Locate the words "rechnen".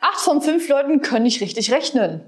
1.72-2.22